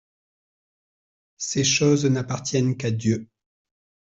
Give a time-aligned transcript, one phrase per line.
[1.37, 3.29] Ces choses n’appartiennent qu’à Dieu.